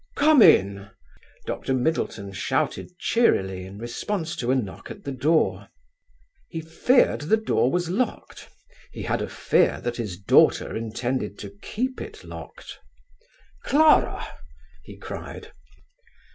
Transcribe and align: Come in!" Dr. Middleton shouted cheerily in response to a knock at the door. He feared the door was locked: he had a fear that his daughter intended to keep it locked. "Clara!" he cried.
Come 0.15 0.41
in!" 0.41 0.89
Dr. 1.45 1.75
Middleton 1.75 2.31
shouted 2.33 2.97
cheerily 2.97 3.67
in 3.67 3.77
response 3.77 4.35
to 4.37 4.49
a 4.49 4.55
knock 4.55 4.89
at 4.89 5.03
the 5.03 5.11
door. 5.11 5.67
He 6.49 6.59
feared 6.59 7.21
the 7.21 7.37
door 7.37 7.69
was 7.71 7.87
locked: 7.91 8.49
he 8.91 9.03
had 9.03 9.21
a 9.21 9.29
fear 9.29 9.79
that 9.81 9.97
his 9.97 10.17
daughter 10.17 10.75
intended 10.75 11.37
to 11.37 11.53
keep 11.61 12.01
it 12.01 12.23
locked. 12.23 12.79
"Clara!" 13.63 14.25
he 14.83 14.97
cried. 14.97 15.51